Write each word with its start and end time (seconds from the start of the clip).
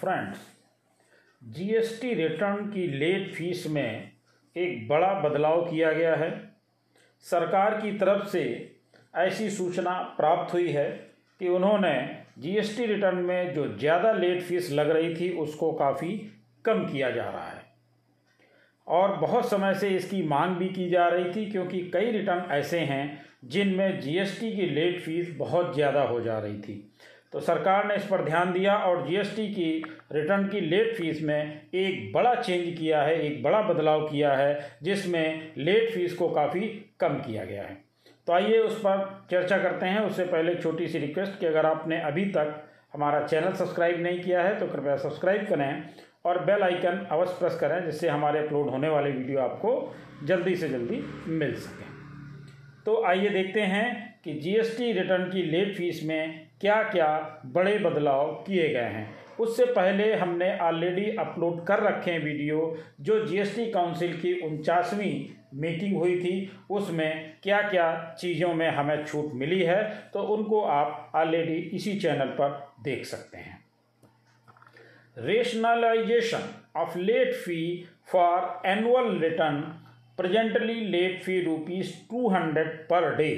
Friends 0.00 0.38
GST 1.42 2.12
return 2.14 2.66
की 2.70 2.86
late 2.88 3.34
fees 3.34 3.66
में 3.66 4.10
एक 4.56 4.88
बड़ा 4.88 5.12
बदलाव 5.20 5.64
किया 5.70 5.92
गया 5.92 6.14
है। 6.16 6.30
सरकार 7.24 7.80
की 7.80 7.92
तरफ़ 7.98 8.26
से 8.28 8.42
ऐसी 9.16 9.50
सूचना 9.50 9.92
प्राप्त 10.16 10.52
हुई 10.54 10.70
है 10.70 10.88
कि 11.40 11.48
उन्होंने 11.48 11.92
जीएसटी 12.38 12.86
रिटर्न 12.86 13.16
में 13.16 13.54
जो 13.54 13.66
ज़्यादा 13.68 14.12
लेट 14.12 14.42
फ़ीस 14.42 14.70
लग 14.72 14.90
रही 14.90 15.14
थी, 15.14 15.30
उसको 15.32 15.72
काफ़ी 15.72 16.16
कम 16.64 16.84
किया 16.86 17.10
जा 17.10 17.28
रहा 17.30 17.48
है। 17.48 17.66
और 18.86 19.16
बहुत 19.16 19.48
समय 19.50 19.74
से 19.74 19.88
इसकी 19.88 20.22
मांग 20.22 20.56
भी 20.56 20.68
की 20.68 20.88
जा 20.90 21.08
रही 21.08 21.32
थी, 21.32 21.50
क्योंकि 21.50 21.80
कई 21.94 22.10
रिटर्न 22.10 22.50
ऐसे 22.52 22.80
हैं 22.80 23.20
जिनमें 23.44 24.00
जीएसटी 24.00 24.50
की 24.50 24.66
लेट 24.66 25.00
फ़ीस 25.00 25.34
बहुत 25.38 25.74
ज़्यादा 25.74 26.02
हो 26.02 26.20
जा 26.20 26.38
रही 26.38 26.58
थी। 26.58 26.87
तो 27.32 27.40
सरकार 27.40 27.86
ने 27.86 27.94
इस 27.94 28.04
पर 28.04 28.24
ध्यान 28.24 28.52
दिया 28.52 28.76
और 28.76 29.06
जीएसटी 29.06 29.46
की 29.48 29.82
रिटर्न 30.12 30.46
की 30.48 30.60
लेट 30.60 30.96
फ़ीस 30.96 31.22
में 31.22 31.60
एक 31.74 32.12
बड़ा 32.12 32.34
चेंज 32.34 32.78
किया 32.78 33.02
है, 33.02 33.20
एक 33.20 33.42
बड़ा 33.42 33.60
बदलाव 33.62 34.06
किया 34.06 34.32
है, 34.32 34.78
जिसमें 34.82 35.52
लेट 35.58 35.90
फ़ीस 35.90 36.14
को 36.14 36.28
काफ़ी 36.28 36.60
कम 37.00 37.14
किया 37.18 37.44
गया 37.44 37.62
है। 37.62 37.76
तो 38.26 38.32
आइए 38.32 38.58
उस 38.58 38.78
पर 38.78 39.26
चर्चा 39.30 39.58
करते 39.58 39.86
हैं। 39.86 40.00
उससे 40.00 40.24
पहले 40.24 40.54
छोटी 40.54 40.88
सी 40.88 40.98
रिक्वेस्ट 40.98 41.38
कि 41.40 41.46
अगर 41.46 41.66
आपने 41.66 42.00
अभी 42.00 42.24
तक 42.24 42.64
हमारा 42.92 43.20
चैनल 43.26 43.52
सब्सक्राइब 43.52 44.02
नहीं 44.02 44.20
किया 44.20 44.42
है 44.42 44.58
तो 44.58 44.66
कृपया 44.66 44.96
सब्सक्राइब 44.96 45.46
करें 45.46 45.82
और 46.26 46.44
बेल 46.44 46.62
आइकन 46.62 47.06
अवश्य 47.10 47.36
प्रेस 47.38 47.58
करें, 47.60 47.84
जिससे 47.84 48.08
हमारे 48.08 48.38
अपलोड 48.38 48.70
होने 48.70 48.88
वाले 48.88 49.10
वीडियो 49.10 49.40
आपको 49.40 49.94
जल्दी 50.24 50.56
से 50.56 50.68
जल्दी 50.68 51.04
मिल 51.28 51.54
सके। 51.54 51.86
तो 52.86 53.02
आइए 53.06 53.28
देखते 53.28 53.60
हैं 53.62 54.20
कि 54.24 54.34
जीएसटी 54.34 54.92
रिटर्न 54.92 55.30
की 55.30 55.42
लेट 55.42 55.76
फ़ीस 55.76 56.02
में 56.04 56.47
क्या 56.60 56.82
क्या 56.82 57.40
बड़े 57.46 57.78
बदलाव 57.78 58.32
किए 58.46 58.68
गए 58.68 58.88
हैं? 58.90 59.08
उससे 59.40 59.64
पहले 59.64 60.12
हमने 60.14 60.56
ऑलरेडी 60.58 61.10
अपलोड 61.16 61.64
कर 61.66 61.82
रखे 61.82 62.10
हैं 62.10 62.22
वीडियो 62.24 62.76
जो 63.00 63.24
जीएसटी 63.26 63.70
काउंसिल 63.72 64.16
की 64.20 64.32
उनचासवीं 64.40 65.26
मीटिंग 65.54 65.96
हुई 65.96 66.18
थी, 66.20 66.50
उसमें 66.70 67.34
क्या 67.42 67.60
क्या 67.62 68.16
चीज़ों 68.20 68.52
में 68.54 68.68
हमें 68.68 69.04
छूट 69.04 69.32
मिली 69.34 69.60
है 69.62 69.82
तो 70.14 70.22
उनको 70.34 70.62
आप 70.62 71.12
ऑलरेडी 71.16 71.56
इसी 71.76 71.98
चैनल 72.00 72.34
पर 72.40 72.58
देख 72.84 73.04
सकते 73.04 73.38
हैं। 73.38 73.58
Rationalization 75.16 76.48
of 76.76 76.98
late 76.98 77.34
fee 77.34 77.86
for 78.12 78.68
annual 78.68 79.18
return 79.18 79.60
presently 80.18 80.74
late 80.86 81.22
fee 81.22 81.40
rupees 81.40 81.92
two 82.10 82.28
hundred 82.28 82.68
per 82.88 83.14
day 83.16 83.30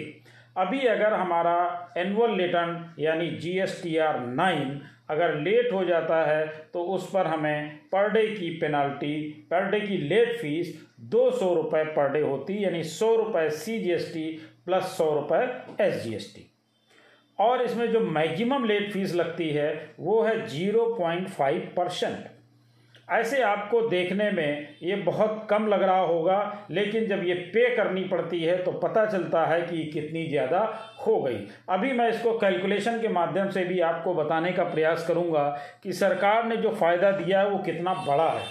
अभी 0.56 0.80
अगर 0.86 1.12
हमारा 1.14 1.92
एनुअल 1.96 2.34
रिटर्न 2.40 2.94
यानी 2.98 3.30
G 3.30 3.58
S 3.58 3.80
T 3.82 3.96
R 3.96 4.20
nine 4.20 4.80
अगर 5.10 5.34
लेट 5.34 5.72
हो 5.72 5.84
जाता 5.84 6.24
है 6.26 6.46
तो 6.72 6.82
उस 6.94 7.08
पर 7.10 7.26
हमें 7.26 7.76
पर 7.92 8.10
डे 8.10 8.26
की 8.26 8.50
पेनल्टी 8.50 9.46
पर 9.50 9.70
डे 9.70 9.80
की 9.80 9.96
लेट 9.96 10.36
फ़ीस 10.40 10.74
दो 11.00 11.30
सौ 11.30 11.54
रुपये 11.54 11.84
पर 11.84 12.12
डे 12.12 12.20
होती, 12.20 12.64
यानी 12.64 12.82
सौ 12.82 13.14
रुपये 13.16 13.50
C 13.50 13.78
G 13.78 13.90
S 13.90 14.10
T 14.14 14.24
plus 14.66 14.96
सौ 14.96 15.12
रुपये 15.14 15.86
एस 15.86 16.02
जी 16.02 16.14
एस 16.14 16.32
टी 16.36 16.46
और 17.38 17.62
इसमें 17.62 17.90
जो 17.92 18.00
मैक्सिमम 18.00 18.64
लेट 18.64 18.92
फ़ीस 18.92 19.14
लगती 19.14 19.48
है, 19.50 19.94
वो 20.00 20.22
है 20.22 20.46
ज़ीरो 20.46 20.84
पॉइंट 20.98 21.28
फाइव 21.28 21.72
परसेंट 21.76 22.28
ऐसे 23.10 23.40
आपको 23.42 23.80
देखने 23.88 24.30
में 24.30 24.76
ये 24.82 24.96
बहुत 24.98 25.46
कम 25.50 25.66
लग 25.66 25.82
रहा 25.82 26.00
होगा, 26.00 26.66
लेकिन 26.70 27.06
जब 27.06 27.24
ये 27.24 27.34
पे 27.54 27.68
करनी 27.76 28.04
पड़ती 28.04 28.40
है 28.40 28.56
तो 28.64 28.72
पता 28.74 29.04
चलता 29.06 29.44
है 29.46 29.60
कि 29.62 29.84
कितनी 29.92 30.26
ज़्यादा 30.28 30.60
हो 31.06 31.20
गई। 31.22 31.46
अभी 31.68 31.92
मैं 31.92 32.08
इसको 32.10 32.38
कैलकुलेशन 32.38 33.00
के 33.00 33.08
माध्यम 33.10 33.50
से 33.50 33.64
भी 33.64 33.80
आपको 33.82 34.14
बताने 34.14 34.52
का 34.52 34.64
प्रयास 34.66 35.06
करूँगा 35.08 35.44
कि 35.82 35.92
सरकार 35.94 36.46
ने 36.46 36.56
जो 36.56 36.70
फ़ायदा 36.72 37.10
दिया 37.12 37.40
है, 37.40 37.48
वो 37.48 37.58
कितना 37.60 37.94
बड़ा 38.06 38.28
है। 38.30 38.44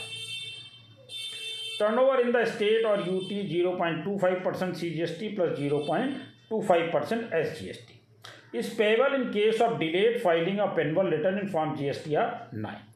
टर्नओवर 1.80 2.20
इन 2.20 2.32
द 2.32 2.44
स्टेट 2.46 2.86
और 2.86 3.08
UT 3.08 3.42
zero 3.48 3.72
point 3.74 4.04
two 4.06 4.18
five 4.18 4.42
percent 4.46 4.76
C 4.76 4.90
G 4.90 5.02
S 5.02 5.18
T 5.20 5.28
plus 5.36 5.58
zero 5.58 5.78
point 5.88 6.16
two 6.50 6.62
five 6.64 6.90
percent 6.94 7.34
S 7.34 7.60
G 7.60 7.70
S 7.70 7.86
T 7.88 8.58
is 8.60 8.74
payable 8.76 9.16
in 9.16 9.24
case 9.32 9.62
of 9.62 9.78
delayed 9.80 10.20
filing 10.22 10.60
of 10.60 10.80
annual 10.80 11.10
return 11.12 11.40
in 11.40 11.48
form 11.50 11.76
G 11.76 11.88
S 11.88 12.04
T 12.06 12.16
R 12.16 12.50
nine 12.56 12.88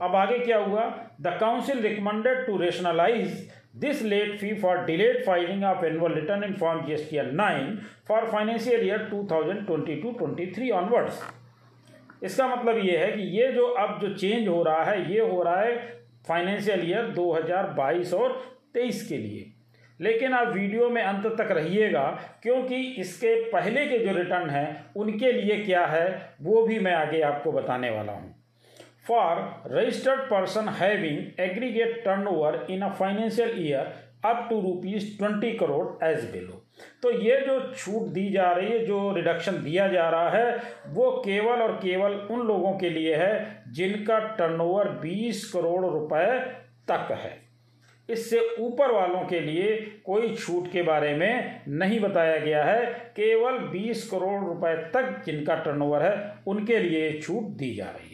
अब 0.00 0.14
आगे 0.16 0.38
क्या 0.38 0.58
हुआ? 0.58 0.82
The 1.20 1.36
council 1.40 1.80
recommended 1.82 2.46
to 2.46 2.56
rationalize 2.56 3.50
this 3.76 4.02
late 4.02 4.38
fee 4.40 4.52
for 4.54 4.84
delayed 4.84 5.24
filing 5.26 5.64
of 5.64 5.84
annual 5.86 6.12
return 6.14 6.44
in 6.44 6.52
form 6.54 6.84
G 6.86 6.92
S 6.92 7.08
T 7.10 7.16
R 7.18 7.30
nine 7.32 7.78
for 8.08 8.28
financial 8.32 8.86
year 8.86 9.08
two 9.10 9.26
thousand 9.30 9.66
twenty 9.66 9.96
two 10.02 10.12
twenty 10.12 10.46
three 10.52 10.70
onwards 10.70 11.22
इसका 12.22 12.46
मतलब 12.48 12.78
ये 12.84 12.96
है 12.98 13.10
कि 13.12 13.22
ये 13.38 13.50
जो 13.52 13.66
अब 13.66 13.98
जो 14.00 14.14
change 14.14 14.48
हो 14.48 14.62
रहा 14.62 14.84
है, 14.84 15.12
ये 15.12 15.20
हो 15.20 15.42
रहा 15.42 15.60
है 15.60 15.76
फाइनेंशियल 16.28 16.90
ईयर 16.90 17.10
2022 17.14 18.12
और 18.14 18.40
23 18.74 19.02
के 19.08 19.16
लिए। 19.18 19.50
लेकिन 20.00 20.32
आप 20.34 20.48
वीडियो 20.48 20.88
में 20.90 21.02
अंत 21.02 21.26
तक 21.26 21.50
रहिएगा, 21.50 22.04
क्योंकि 22.42 22.76
इसके 22.98 23.34
पहले 23.50 23.84
के 23.86 23.98
जो 23.98 24.16
रिटर्न 24.16 24.50
हैं, 24.50 24.92
उनके 24.96 25.32
लिए 25.32 25.64
क्या 25.64 25.84
है, 25.86 26.06
वो 26.42 26.62
भी 26.62 26.78
मैं 26.78 26.94
आगे 26.94 27.20
आपको 27.20 27.52
बताने 27.52 27.90
वाला 27.90 28.12
हूँ। 28.12 28.33
For 29.08 29.62
registered 29.66 30.20
person 30.20 30.68
having 30.68 31.40
aggregate 31.40 32.04
turnover 32.04 32.66
in 32.70 32.82
a 32.82 32.88
financial 32.88 33.66
year 33.66 33.94
up 34.24 34.46
to 34.50 34.60
rupees 34.60 35.18
twenty 35.18 35.52
crore 35.52 36.04
as 36.04 36.24
below 36.24 36.60
तो 37.02 37.10
ये 37.10 37.40
जो 37.40 37.72
छूट 37.72 38.02
दी 38.02 38.30
जा 38.30 38.52
रही 38.52 38.68
है, 38.68 38.86
जो 38.86 39.12
रिडक्शन 39.12 39.52
दिया 39.52 39.88
जा 39.88 40.08
रहा 40.10 40.30
है, 40.30 40.62
वो 40.86 41.10
केवल 41.10 41.62
और 41.62 41.72
केवल 41.72 42.12
उन 42.12 42.46
लोगों 42.46 42.72
के 42.78 42.90
लिए 42.90 43.14
है 43.14 43.62
जिनका 43.68 44.18
टर्नओवर 44.18 44.88
20 44.88 45.44
करोड़ 45.52 45.86
रुपए 45.86 46.38
तक 46.90 47.12
है। 47.12 47.44
इससे 48.10 48.56
ऊपर 48.58 48.90
वालों 48.90 49.22
के 49.26 49.40
लिए 49.40 49.76
कोई 50.04 50.34
छूट 50.34 50.72
के 50.72 50.82
बारे 50.82 51.14
में 51.14 51.60
नहीं 51.68 52.00
बताया 52.00 52.36
गया 52.36 52.64
है। 52.64 52.86
केवल 53.16 53.58
20 53.58 54.08
करोड़ 54.10 54.44
रुपए 54.44 54.74
तक 54.76 55.22
जिनका 55.26 55.54
टर्नओवर 55.54 56.02
है, 56.02 56.34
उनके 56.46 56.78
लिए 56.78 57.20
छूट 57.20 57.42
दी 57.42 57.74
जा 57.74 57.84
रही 57.84 58.13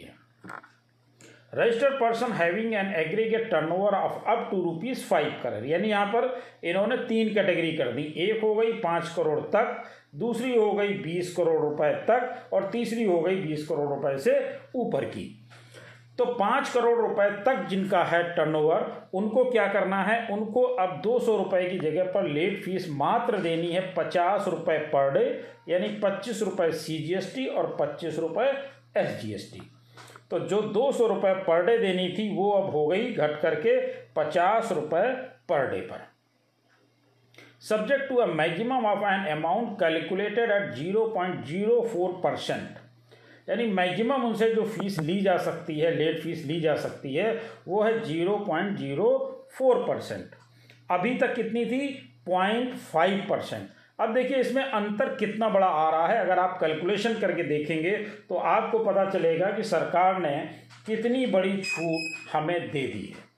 Registered 1.53 1.93
person 1.93 2.31
having 2.31 2.73
an 2.73 2.93
aggregate 2.95 3.49
turnover 3.51 3.95
of 3.95 4.29
up 4.31 4.47
to 4.51 4.61
rupees 4.63 5.03
five 5.05 5.33
crore 5.43 5.65
यानी 5.65 5.87
यहाँ 5.87 6.05
पर 6.05 6.41
इन्होंने 6.63 6.97
तीन 6.97 7.33
कैटेगरी 7.33 7.71
कर 7.77 7.91
दी। 7.91 8.03
एक 8.19 8.41
हो 8.41 8.53
गई 8.55 8.71
पाँच 8.73 9.09
करोड़ 9.15 9.39
तक, 9.39 9.83
दूसरी 10.15 10.55
हो 10.55 10.71
गई 10.73 10.93
बीस 10.93 11.35
करोड़ 11.35 11.59
रुपए 11.61 11.91
तक 12.07 12.53
और 12.53 12.69
तीसरी 12.71 13.03
हो 13.03 13.19
गई 13.21 13.35
बीस 13.35 13.67
करोड़ 13.67 13.89
रुपए 13.89 14.17
से 14.17 14.39
ऊपर 14.75 15.05
की। 15.05 15.25
तो 16.17 16.25
पाँच 16.33 16.69
करोड़ 16.69 16.97
रुपए 16.99 17.29
तक 17.43 17.65
जिनका 17.69 18.03
है 18.03 18.23
टर्नओवर 18.35 18.85
उनको 19.13 19.43
क्या 19.51 19.67
करना 19.67 20.01
है? 20.03 20.27
उनको 20.31 20.61
अब 20.61 20.99
दो 21.03 21.17
सौ 21.19 21.37
रुपये 21.37 21.69
की 21.69 21.79
जगह 21.79 22.11
पर 22.13 22.27
लेट 22.29 22.63
फ़ीस 22.63 22.87
मात्र 22.91 23.37
देनी 23.39 23.71
है 23.71 23.81
पचास 23.93 24.47
रुपये 24.47 24.77
पर 24.93 25.11
डे 25.13 25.25
यानी 25.69 25.87
पच्चीस 26.03 26.41
रुपये 26.43 26.71
सी 26.71 26.97
जी 26.97 27.13
एस 27.13 27.31
टी 27.35 27.45
और 27.47 27.75
पच्चीस 27.79 28.19
रुपये 28.19 28.51
एस 29.01 29.19
जी 29.21 29.33
एस 29.33 29.51
टी 29.53 29.61
तो 30.31 30.39
जो 30.41 30.61
दो 30.73 30.91
सौ 30.91 31.07
रुपये 31.07 31.33
पर 31.43 31.65
डे 31.65 31.77
देनी 31.77 32.07
थी, 32.09 32.29
वो 32.35 32.51
अब 32.51 32.69
हो 32.71 32.85
गई 32.87 33.11
घट 33.13 33.39
करके 33.41 33.75
पचास 34.15 34.71
रुपये 34.71 35.11
पर 35.49 35.69
डे 35.71 35.79
पर। 35.81 36.07
Subject 37.61 38.07
to 38.09 38.15
a 38.15 38.25
maximum 38.27 38.85
of 38.85 39.03
an 39.05 39.25
amount 39.31 39.77
calculated 39.79 40.51
at 40.51 40.71
zero 40.75 41.05
point 41.15 41.43
zero 41.45 41.81
four 41.93 42.11
percent 42.23 43.49
यानी 43.49 43.65
मैक्सिमम 43.69 44.23
उनसे 44.25 44.49
जो 44.53 44.63
फ़ीस 44.67 44.99
ली 44.99 45.19
जा 45.21 45.35
सकती 45.39 45.79
है 45.79 45.93
लेट 45.95 46.21
फ़ीस 46.23 46.45
ली 46.45 46.59
जा 46.61 46.75
सकती 46.77 47.13
है, 47.15 47.33
वो 47.67 47.81
है 47.83 47.99
zero 48.03 48.37
point 48.47 48.77
zero 48.77 49.09
four 49.57 49.83
percent 49.87 50.35
अभी 50.91 51.13
तक 51.15 51.35
कितनी 51.35 51.65
थी? 51.65 51.87
पॉइंट 52.25 52.73
फाइव 52.75 53.25
परसेंट 53.29 53.69
अब 54.01 54.13
देखिए, 54.13 54.37
इसमें 54.37 54.63
अंतर 54.63 55.15
कितना 55.15 55.49
बड़ा 55.49 55.67
आ 55.67 55.89
रहा 55.91 56.07
है, 56.07 56.17
अगर 56.17 56.39
आप 56.39 56.57
कैलकुलेशन 56.59 57.19
करके 57.19 57.43
देखेंगे 57.45 57.91
तो 58.29 58.35
आपको 58.35 58.79
पता 58.81 59.09
चलेगा 59.09 59.51
कि 59.51 59.63
सरकार 59.65 60.21
ने 60.21 60.37
कितनी 60.85 61.25
बड़ी 61.27 61.57
छूट 61.57 62.33
हमें 62.33 62.59
दे 62.61 62.87
दी 62.87 63.05
है। 63.07 63.29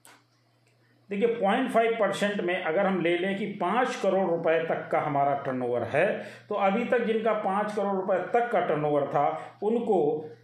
देखिए 1.10 1.28
पॉइंट 1.36 1.70
फाइव 1.72 1.96
परसेंट 2.00 2.42
में 2.42 2.56
अगर 2.56 2.86
हम 2.86 3.02
ले 3.02 3.18
लें 3.18 3.38
कि 3.38 3.46
पाँच 3.62 3.96
करोड़ 3.96 4.30
रुपए 4.30 4.58
तक 4.66 4.88
का 4.92 5.00
हमारा 5.00 5.34
टर्नओवर 5.46 5.84
है 5.86 6.06
तो 6.50 6.56
अभी 6.58 6.86
तक 6.86 7.04
जिनका 7.06 7.34
पाँच 7.42 7.76
करोड़ 7.76 7.96
रुपए 7.96 8.18
तक 8.34 8.50
का 8.52 8.60
टर्नओवर 8.62 9.06
था, 9.08 9.58
उनको 9.64 10.00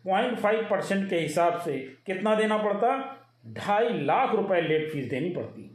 पॉइंट 0.06 0.38
फाइव 0.40 0.68
परसेंट 0.70 1.10
के 1.10 1.16
हिसाब 1.18 1.60
से 1.60 1.78
कितना 2.06 2.36
देना 2.36 2.58
पड़ता? 2.58 2.92
ढाई 3.50 3.90
लाख 4.02 4.36
रुपए 4.36 4.62
लेट 4.62 4.92
फ़ीस 4.92 5.10
देनी 5.10 5.30
पड़ती। 5.30 5.66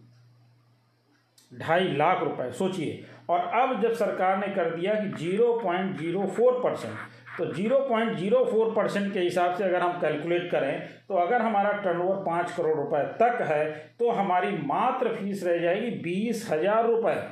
ढाई 1.53 1.89
लाख 1.97 2.23
रुपए, 2.23 2.51
सोचिए। 2.53 3.05
और 3.29 3.41
अब 3.55 3.81
जब 3.82 3.93
सरकार 3.94 4.38
ने 4.38 4.55
कर 4.55 4.71
दिया 4.76 4.94
कि 4.94 5.09
zero 5.19 5.53
point 5.62 5.97
zero 5.99 6.26
four 6.37 6.61
percent 6.65 6.94
तो 7.38 7.53
zero 7.55 7.79
point 7.88 8.17
zero 8.19 8.44
four 8.44 8.73
percent 8.75 9.12
के 9.12 9.21
हिसाब 9.21 9.55
से 9.55 9.65
अगर 9.65 9.82
हम 9.82 10.00
कैलकुलेट 10.00 10.50
करें 10.50 10.81
तो 11.09 11.15
अगर 11.19 11.43
हमारा 11.43 11.71
टर्नओवर 11.73 12.17
पाँच 12.26 12.50
करोड़ 12.56 12.76
रुपए 12.76 13.03
तक 13.21 13.41
है 13.50 13.65
तो 13.99 14.11
हमारी 14.12 14.50
मात्र 14.67 15.15
फ़ीस 15.15 15.44
रह 15.44 15.59
जाएगी 15.59 15.91
बीस 16.03 16.49
हज़ार 16.50 16.87
रुपये 16.87 17.23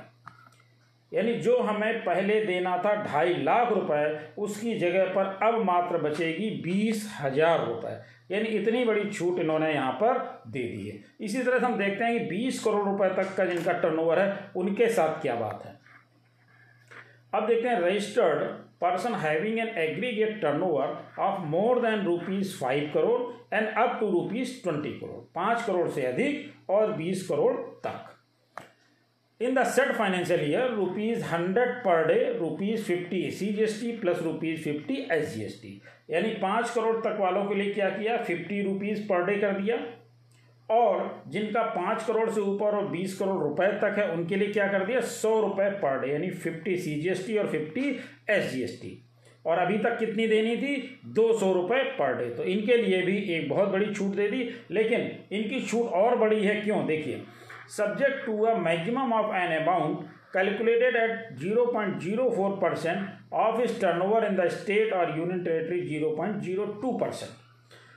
यानी 1.13 1.33
जो 1.35 1.57
हमें 1.59 1.99
पहले 2.05 2.41
देना 2.45 2.77
था 2.85 2.95
ढाई 3.05 3.35
लाख 3.37 3.73
रुपए, 3.73 4.05
उसकी 4.39 4.79
जगह 4.79 5.13
पर 5.15 5.39
अब 5.47 5.59
मात्र 5.65 5.99
बचेगी 6.03 6.49
बीस 6.63 7.09
हज़ार 7.21 7.67
रुपये 7.67 7.93
यानी 8.31 8.49
इतनी 8.59 8.85
बड़ी 8.85 9.05
छूट 9.11 9.39
इन्होंने 9.39 9.73
यहाँ 9.73 9.93
पर 9.93 10.19
दे 10.47 10.63
दी 10.67 10.89
है। 10.89 10.99
इसी 11.21 11.43
तरह 11.43 11.59
से 11.59 11.67
हम 11.67 11.77
देखते 11.79 12.05
हैं 12.05 12.19
कि 12.19 12.25
बीस 12.27 12.63
करोड़ 12.65 12.85
रुपए 12.85 13.09
तक 13.17 13.35
का 13.37 13.45
जिनका 13.45 13.73
टर्नओवर 13.73 14.19
है, 14.19 14.51
उनके 14.57 14.89
साथ 14.89 15.21
क्या 15.23 15.35
बात 15.35 15.63
है। 15.67 15.81
अब 17.35 17.47
देखते 17.47 17.69
हैं 17.69 17.81
registered 17.81 18.41
person 18.81 19.15
having 19.15 19.59
an 19.59 19.69
aggregate 19.79 20.41
turnover 20.41 20.97
of 21.19 21.41
more 21.49 21.81
than 21.81 22.05
rupees 22.05 22.57
five 22.59 22.91
crore 22.95 23.21
and 23.55 23.69
up 23.69 23.97
to 24.01 24.11
rupees 24.11 24.63
twenty 24.63 24.93
crore 24.99 25.21
पाँच 25.35 25.63
करोड़ 25.67 25.89
से 25.89 26.03
अधिक 26.07 26.71
और 26.71 26.93
बीस 26.93 27.27
करोड़ 27.29 27.53
तक। 27.87 28.09
In 29.41 29.55
the 29.55 29.63
set 29.67 29.93
financial 29.93 30.41
year 30.51 30.71
rupees 30.71 31.25
hundred 31.25 31.75
per 31.85 32.07
day 32.09 32.19
rupees 32.39 32.83
fifty 32.85 33.31
C 33.31 33.47
G 33.53 33.63
S 33.63 33.81
T 33.81 33.93
plus 33.99 34.23
rupees 34.23 34.63
fifty 34.65 35.07
S 35.13 35.35
G 35.35 35.45
S 35.45 35.59
T 35.63 35.81
यानी 36.11 36.29
पाँच 36.43 36.71
करोड़ 36.71 36.97
तक 36.97 37.17
वालों 37.21 37.45
के 37.45 37.55
लिए 37.55 37.73
क्या 37.75 37.89
किया? 37.91 38.17
फिफ्टी 38.23 38.63
रुपीज़ 38.63 39.03
पर 39.09 39.25
डे 39.27 39.37
कर 39.37 39.61
दिया। 39.61 39.77
और 40.71 41.23
जिनका 41.29 41.63
पाँच 41.63 42.05
करोड़ 42.05 42.31
से 42.31 42.41
ऊपर 42.41 42.67
और 42.67 42.87
बीस 42.89 43.19
करोड़ 43.19 43.43
रुपए 43.43 43.67
तक 43.67 43.99
है, 43.99 44.13
उनके 44.13 44.37
लिए 44.37 44.53
क्या 44.53 44.67
कर 44.67 44.87
दिया? 44.87 45.01
सौ 45.01 45.41
रुपए 45.41 45.71
पर 45.71 46.01
डे, 46.01 46.13
यानी 46.13 46.31
fifty 46.31 46.77
C 46.77 46.95
G 46.95 47.09
S 47.09 47.27
T 47.27 47.39
और 47.39 47.47
fifty 47.47 48.01
S 48.31 48.53
G 48.53 48.63
S 48.63 48.79
T 48.83 49.05
और 49.47 49.59
अभी 49.59 49.79
तक 49.79 49.99
कितनी 49.99 50.27
देनी 50.29 50.57
थी? 50.57 51.01
दो 51.07 51.33
सौ 51.39 51.53
रुपये 51.53 51.83
पर 51.83 52.17
डे। 52.17 52.31
तो 52.31 52.45
इनके 52.45 52.77
लिए 52.77 53.03
भी 53.03 53.17
एक 53.19 53.49
बहुत 53.49 53.69
बड़ी 53.69 53.95
छूट 53.95 54.15
दे 54.15 54.29
दी, 54.29 54.51
लेकिन 54.71 55.01
इनकी 55.33 55.61
छूट 55.61 55.87
और 55.87 56.17
बड़ी 56.17 56.45
है 56.45 56.61
क्यों? 56.61 56.87
देखिए, 56.87 57.23
subject 57.71 58.25
to 58.27 58.33
a 58.33 58.55
maximum 58.63 59.13
of 59.13 59.31
an 59.31 59.53
amount 59.53 60.01
calculated 60.33 60.97
at 60.97 61.37
0.04 61.39 62.61
percent 62.61 62.99
of 63.33 63.61
its 63.61 63.79
turnover 63.79 64.25
in 64.27 64.37
the 64.37 64.51
state 64.51 64.93
or 64.93 65.05
union 65.11 65.45
territory 65.45 65.81
0.02 65.89 66.99
percent 67.03 67.31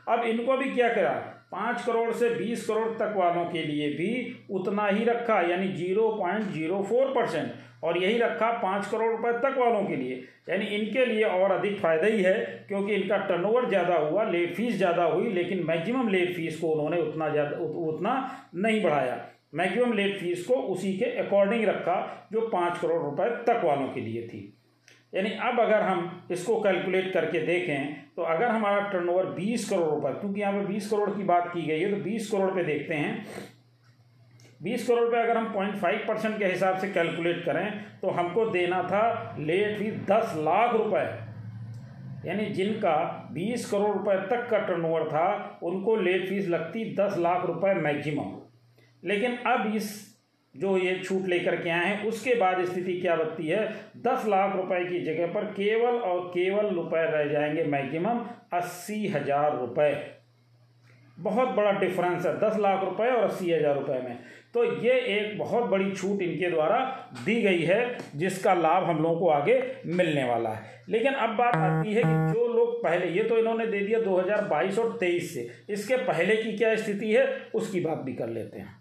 अब 0.09 0.23
इनको 0.23 0.57
भी 0.57 0.69
क्या 0.69 0.89
करा? 0.93 1.34
पाँच 1.51 1.81
करोड़ 1.85 2.11
से 2.13 2.29
बीस 2.29 2.65
करोड़ 2.67 2.87
तक 2.99 3.13
वालों 3.17 3.45
के 3.45 3.63
लिए 3.63 3.89
भी 3.89 4.35
उतना 4.51 4.87
ही 4.87 5.03
रखा, 5.03 5.39
यानी 5.41 5.67
zero 5.67 6.09
point 6.11 6.51
zero 6.53 6.81
four 6.83 7.13
percent, 7.15 7.51
और 7.83 7.97
यही 7.97 8.17
रखा 8.17 8.51
पाँच 8.59 8.87
करोड़ 8.87 9.11
रुपए 9.11 9.31
तक 9.39 9.57
वालों 9.57 9.83
के 9.85 9.95
लिए। 9.95 10.15
यानी 10.49 10.65
इनके 10.75 11.05
लिए 11.05 11.23
और 11.23 11.51
अधिक 11.51 11.77
फ़ायदा 11.79 12.07
ही 12.07 12.21
है, 12.23 12.33
क्योंकि 12.67 12.93
इनका 12.93 13.17
टर्नओवर 13.27 13.67
ज़्यादा 13.69 13.95
हुआ 13.97 14.23
लेट 14.23 14.55
फ़ीस 14.55 14.75
ज़्यादा 14.77 15.03
हुई, 15.03 15.29
लेकिन 15.29 15.63
मैक्सिमम 15.67 16.09
लेट 16.09 16.35
फ़ीस 16.35 16.59
को 16.59 16.67
उन्होंने 16.67 17.01
उतना 17.01 17.29
ज़्यादा 17.29 17.57
उतना 17.87 18.17
नहीं 18.55 18.81
बढ़ाया। 18.83 19.23
मैक्सिमम 19.53 19.93
लेट 19.93 20.17
फ़ीस 20.19 20.45
को 20.45 20.53
उसी 20.53 20.97
के 20.97 21.05
अकॉर्डिंग 21.19 21.65
रखा, 21.65 22.27
जो 22.33 22.47
पाँच 22.47 22.77
करोड़ 22.77 23.01
रुपए 23.03 23.29
तक 23.45 23.61
वालों 23.65 23.87
के 23.87 24.01
लिए 24.01 24.27
थी। 24.27 24.51
यानी 25.15 25.29
अब 25.41 25.59
अगर 25.59 25.81
हम 25.81 26.27
इसको 26.31 26.55
कैलकुलेट 26.61 27.11
करके 27.13 27.39
देखें 27.45 27.93
तो 28.15 28.21
अगर 28.23 28.49
हमारा 28.49 28.79
टर्नओवर 28.89 29.25
बीस 29.31 29.69
करोड़ 29.69 29.89
रुपए, 29.89 30.11
क्योंकि 30.11 30.41
यहाँ 30.41 30.53
पे 30.53 30.65
बीस 30.65 30.89
करोड़ 30.89 31.09
की 31.09 31.23
बात 31.23 31.51
की 31.53 31.61
गई 31.61 31.79
है 31.79 31.89
तो 31.91 32.03
बीस 32.03 32.31
करोड़ 32.31 32.49
पे 32.51 32.63
देखते 32.63 32.93
हैं। 32.95 33.25
बीस 34.63 34.87
करोड़ 34.87 34.99
रुपये 34.99 35.21
अगर 35.21 35.37
हम 35.37 35.51
पॉइंट 35.53 35.75
फाइव 35.75 36.05
परसेंट 36.07 36.37
के 36.39 36.45
हिसाब 36.45 36.77
से 36.77 36.87
कैलकुलेट 36.89 37.43
करें 37.45 37.71
तो 38.01 38.09
हमको 38.11 38.45
देना 38.49 38.81
था 38.83 39.35
लेट 39.39 39.77
फ़ीस 39.77 39.93
दस 40.09 40.33
लाख 40.39 40.73
रुपए। 40.73 41.03
यानी 42.27 42.45
जिनका 42.51 42.95
बीस 43.33 43.69
करोड़ 43.71 43.93
रुपए 43.93 44.15
तक 44.27 44.47
का 44.49 44.59
टर्नओवर 44.59 45.07
था, 45.07 45.59
उनको 45.63 45.95
लेट 45.95 46.27
फ़ीस 46.29 46.47
लगती 46.47 46.85
दस 46.95 47.15
लाख 47.19 47.45
रुपए 47.45 47.73
मैक्सिमम 47.81 48.35
लेकिन 49.03 49.37
अब 49.47 49.75
इस 49.75 50.14
जो 50.55 50.77
ये 50.77 50.95
छूट 50.99 51.27
लेकर 51.27 51.55
के 51.55 51.69
आए 51.69 51.85
हैं, 51.85 52.05
उसके 52.05 52.35
बाद 52.35 52.63
स्थिति 52.65 52.93
क्या 52.93 53.15
बनती 53.15 53.47
है? 53.47 53.65
दस 53.97 54.25
लाख 54.27 54.55
रुपए 54.55 54.83
की 54.85 54.99
जगह 55.05 55.27
पर 55.27 55.45
केवल 55.45 55.99
और 56.01 56.19
केवल 56.27 56.75
रुपए 56.75 57.05
रह 57.11 57.31
जाएँगे 57.31 57.63
मैक्सिमम 57.63 58.25
अस्सी 58.53 59.07
हज़ार 59.07 59.57
रुपये 59.59 59.93
बहुत 61.19 61.47
बड़ा 61.47 61.71
डिफरेंस 61.71 62.25
है, 62.25 62.37
दस 62.39 62.57
लाख 62.59 62.83
रुपए 62.83 63.09
और 63.09 63.23
अस्सी 63.23 63.51
हज़ार 63.51 63.75
रुपये 63.75 63.99
में। 64.01 64.17
तो 64.53 64.63
ये 64.81 64.93
एक 64.93 65.37
बहुत 65.39 65.63
बड़ी 65.63 65.91
छूट 65.91 66.21
इनके 66.21 66.49
द्वारा 66.49 66.79
दी 67.25 67.41
गई 67.41 67.61
है, 67.61 67.97
जिसका 68.15 68.53
लाभ 68.53 68.83
हम 68.83 69.01
लोगों 69.03 69.19
को 69.19 69.29
आगे 69.29 69.61
मिलने 69.85 70.23
वाला 70.23 70.49
है। 70.49 70.83
लेकिन 70.89 71.13
अब 71.13 71.29
बात 71.29 71.55
आती 71.55 71.93
है 71.93 72.01
कि 72.01 72.33
जो 72.33 72.47
लोग 72.47 72.83
पहले, 72.83 73.07
ये 73.07 73.23
तो 73.23 73.37
इन्होंने 73.37 73.67
दे 73.67 73.79
दिया 73.79 73.99
2022 73.99 74.79
और 74.79 74.97
23 74.97 75.33
से। 75.33 75.49
इसके 75.69 75.97
पहले 75.97 76.35
की 76.35 76.57
क्या 76.57 76.75
स्थिति 76.75 77.11
है, 77.11 77.27
उसकी 77.55 77.79
बात 77.79 77.97
भी 77.97 78.13
कर 78.13 78.29
लेते 78.29 78.59
हैं। 78.59 78.75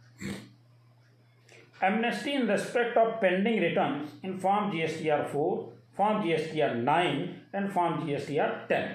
Amnesty 1.87 2.35
in 2.35 2.47
respect 2.49 2.97
of 2.97 3.21
pending 3.21 3.61
returns 3.61 4.11
in 4.23 4.39
Form 4.39 4.73
GSTR 4.73 5.29
4, 5.29 5.73
Form 5.97 6.23
GSTR 6.23 6.83
9 6.83 7.41
and 7.53 7.73
Form 7.73 8.07
GSTR 8.07 8.69
10. 8.69 8.95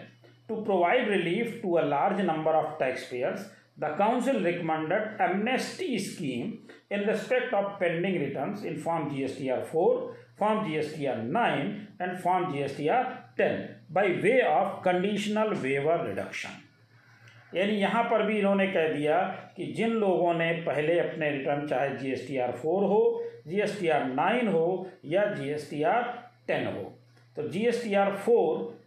To 0.49 0.61
provide 0.63 1.07
relief 1.07 1.61
to 1.61 1.77
a 1.77 1.85
large 1.95 2.23
number 2.23 2.51
of 2.51 2.79
taxpayers, 2.79 3.41
the 3.77 3.93
Council 3.95 4.41
recommended 4.43 5.15
amnesty 5.19 5.97
scheme 5.99 6.67
in 6.89 7.07
respect 7.07 7.53
of 7.53 7.79
pending 7.79 8.19
returns 8.19 8.63
in 8.63 8.77
Form 8.77 9.09
GSTR 9.11 9.65
4, 9.67 10.15
Form 10.37 10.65
GSTR 10.65 11.25
9 11.25 11.87
and 11.99 12.19
Form 12.19 12.51
GSTR 12.53 13.35
10 13.37 13.75
by 13.89 14.07
way 14.23 14.41
of 14.41 14.81
conditional 14.81 15.53
waiver 15.61 16.03
reduction. 16.07 16.51
यानी 17.51 17.73
यहाँ 17.73 18.03
पर 18.03 18.23
भी 18.25 18.37
इन्होंने 18.39 18.67
कह 18.67 18.87
दिया 18.93 19.19
कि 19.57 19.65
जिन 19.73 19.93
लोगों 19.99 20.33
ने 20.33 20.51
पहले 20.65 20.99
अपने 20.99 21.29
रिटर्न 21.31 21.67
चाहे 21.67 21.95
G 21.97 22.11
S 22.11 22.27
T 22.27 22.37
R 22.37 22.51
four 22.53 22.83
हो 22.85 23.01
G 23.47 23.61
S 23.61 23.79
T 23.79 23.87
R 23.89 24.05
nine 24.05 24.47
हो, 24.47 24.87
या 25.05 25.25
G 25.25 25.49
S 25.51 25.69
T 25.69 25.81
R 25.83 26.03
ten 26.47 26.67
हो। 26.67 26.91
तो 27.37 27.47
G 27.49 27.65
S 27.67 27.83
T 27.83 27.93
R 27.95 28.15
four 28.17 28.77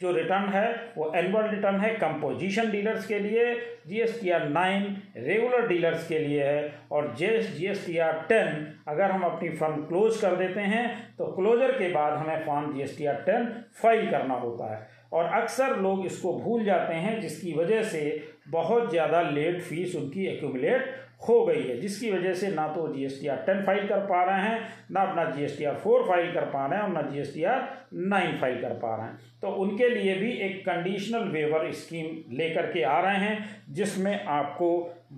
जो 0.00 0.10
रिटर्न 0.12 0.48
है, 0.48 0.92
वो 0.96 1.12
एनुअल 1.16 1.48
रिटर्न 1.50 1.80
है 1.80 1.88
कंपोजिशन 1.94 2.70
डीलर्स 2.70 3.06
के 3.06 3.18
लिए 3.18 3.54
G 3.86 4.00
S 4.00 4.20
T 4.20 4.30
R 4.30 4.48
nine 4.48 4.84
regular 5.16 5.66
dealers 5.68 6.06
के 6.08 6.18
लिए 6.18 6.44
है, 6.44 6.72
और 6.92 7.14
जे 7.18 7.38
G 7.40 7.66
S 7.66 7.86
T 7.86 7.96
R 7.98 8.20
ten 8.28 8.66
अगर 8.88 9.10
हम 9.10 9.22
अपनी 9.24 9.48
फर्म 9.50 9.82
क्लोज 9.86 10.20
कर 10.20 10.36
देते 10.36 10.60
हैं 10.74 10.86
तो 11.18 11.32
क्लोजर 11.32 11.72
के 11.78 11.88
बाद 11.92 12.18
हमें 12.18 12.44
form 12.46 12.72
G 12.74 12.82
S 12.82 12.96
T 12.98 13.06
R 13.06 13.22
ten 13.26 13.52
file 13.82 14.10
करना 14.10 14.34
होता 14.36 14.74
है। 14.74 14.86
और 15.12 15.24
अक्सर 15.34 15.76
लोग 15.76 16.06
इसको 16.06 16.32
भूल 16.38 16.64
जाते 16.64 16.94
हैं, 16.94 17.20
जिसकी 17.20 17.52
वजह 17.54 17.82
से 17.84 18.22
बहुत 18.48 18.90
ज़्यादा 18.90 19.20
लेट 19.22 19.60
फ़ीस 19.62 19.94
उनकी 19.96 20.26
एक्यूमुलेट 20.26 20.94
हो 21.28 21.44
गई 21.44 21.62
है। 21.62 21.78
जिसकी 21.80 22.10
वजह 22.10 22.34
से 22.34 22.48
ना 22.48 22.66
तो 22.68 22.86
G 22.94 23.04
S 23.04 23.18
T 23.20 23.28
R 23.28 23.36
ten 23.36 23.62
file 23.64 23.86
कर 23.88 24.00
पा 24.06 24.22
रहे 24.24 24.42
हैं, 24.42 24.60
ना 24.90 25.00
अपना 25.00 25.24
G 25.30 25.44
S 25.44 25.56
T 25.58 25.64
R 25.64 25.74
four 25.76 26.06
file 26.08 26.32
कर 26.34 26.44
पा 26.46 26.66
रहे 26.66 26.78
हैं, 26.78 26.84
और 26.84 26.92
ना 26.92 27.02
G 27.02 27.20
S 27.20 27.34
T 27.34 27.44
R 27.44 27.68
nine 27.94 28.36
file 28.38 28.60
कर 28.62 28.74
पा 28.74 28.94
रहे 28.96 29.06
हैं। 29.06 29.18
तो 29.42 29.48
उनके 29.62 29.88
लिए 29.88 30.14
भी 30.14 30.30
एक 30.40 30.60
कंडीशनल 30.62 31.28
वेवर 31.30 31.70
स्कीम 31.72 32.36
लेकर 32.38 32.70
के 32.72 32.82
आ 32.82 32.98
रहे 33.00 33.16
हैं, 33.16 33.64
जिसमें 33.70 34.24
आपको 34.24 34.70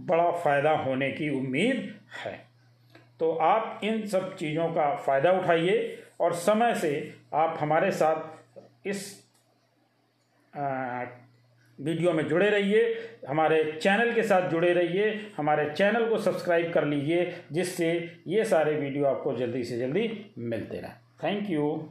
बड़ा 0.06 0.30
फ़ायदा 0.34 0.70
होने 0.78 1.10
की 1.10 1.30
उम्मीद 1.30 1.94
है। 2.16 2.32
तो 3.20 3.30
आप 3.44 3.80
इन 3.84 4.06
सब 4.06 4.34
चीज़ों 4.36 4.68
का 4.68 4.94
फ़ायदा 4.96 5.32
उठाइए, 5.32 5.98
और 6.20 6.32
समय 6.34 6.74
से 6.74 6.92
आप 7.34 7.56
हमारे 7.60 7.90
साथ 7.92 8.86
इस 8.86 9.02
वीडियो 10.56 12.12
में 12.12 12.26
जुड़े 12.28 12.50
रहिए, 12.50 12.98
हमारे 13.28 13.78
चैनल 13.82 14.12
के 14.12 14.22
साथ 14.22 14.50
जुड़े 14.50 14.72
रहिए, 14.72 15.30
हमारे 15.36 15.70
चैनल 15.70 16.08
को 16.08 16.18
सब्सक्राइब 16.18 16.72
कर 16.72 16.84
लीजिए, 16.84 17.34
जिससे 17.52 18.14
ये 18.28 18.44
सारे 18.44 18.74
वीडियो 18.76 19.04
आपको 19.04 19.36
जल्दी 19.36 19.64
से 19.64 19.78
जल्दी 19.78 20.32
मिलते 20.38 20.76
रहें। 20.76 20.94
Thank 21.24 21.50
you. 21.50 21.88